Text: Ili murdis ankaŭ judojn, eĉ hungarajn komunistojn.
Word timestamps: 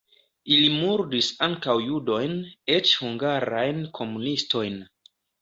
Ili 0.53 0.69
murdis 0.75 1.29
ankaŭ 1.47 1.75
judojn, 1.89 2.33
eĉ 2.77 2.95
hungarajn 3.03 3.85
komunistojn. 4.01 4.83